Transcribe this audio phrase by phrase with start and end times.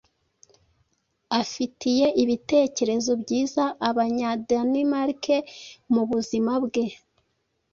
[1.41, 5.23] afitiye ibitekerezo byiza abanya Danemark
[5.93, 6.85] mubuzima bwe